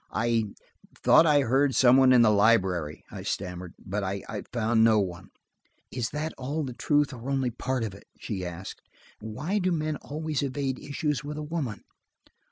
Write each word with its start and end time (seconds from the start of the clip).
"I–thought 0.09 1.27
I 1.27 1.41
heard 1.41 1.75
some 1.75 1.97
one 1.97 2.11
in 2.11 2.23
the 2.23 2.31
library," 2.31 3.03
I 3.11 3.21
stammered, 3.21 3.75
"but 3.77 4.03
I 4.03 4.23
found 4.51 4.83
no 4.83 4.99
one." 4.99 5.29
"Is 5.91 6.09
that 6.09 6.33
all 6.39 6.63
the 6.63 6.73
truth 6.73 7.13
or 7.13 7.29
only 7.29 7.51
part 7.51 7.83
of 7.83 7.93
it?" 7.93 8.07
she 8.17 8.43
asked. 8.43 8.81
"Why 9.19 9.59
do 9.59 9.71
men 9.71 9.97
always 9.97 10.41
evade 10.41 10.79
issues 10.79 11.23
with 11.23 11.37
a 11.37 11.43
woman?" 11.43 11.83